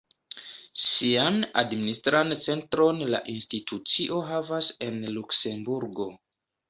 [0.83, 6.09] Sian administran centron la institucio havas en Luksemburgo.